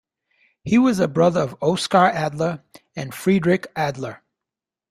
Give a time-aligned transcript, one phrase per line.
[0.63, 2.63] He was a brother of Oskar Adler
[2.95, 4.23] and Friedrich Adler.